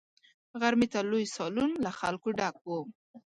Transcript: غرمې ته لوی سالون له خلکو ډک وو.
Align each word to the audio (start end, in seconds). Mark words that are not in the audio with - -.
غرمې 0.59 0.87
ته 0.93 0.99
لوی 1.09 1.25
سالون 1.35 1.71
له 1.83 1.91
خلکو 1.99 2.27
ډک 2.39 2.55
وو. 2.65 2.79